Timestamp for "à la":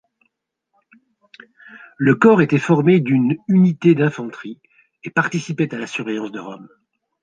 5.75-5.85